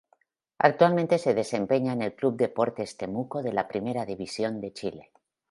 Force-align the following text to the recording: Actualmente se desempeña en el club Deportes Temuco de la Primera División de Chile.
Actualmente 0.57 1.19
se 1.19 1.35
desempeña 1.35 1.93
en 1.93 2.01
el 2.01 2.15
club 2.15 2.35
Deportes 2.35 2.97
Temuco 2.97 3.43
de 3.43 3.53
la 3.53 3.67
Primera 3.67 4.03
División 4.03 4.59
de 4.59 4.73
Chile. 4.73 5.11